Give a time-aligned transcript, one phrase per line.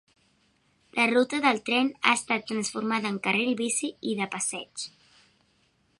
[0.99, 4.91] La ruta del tren ha estat transformada en carril bici i de passeig.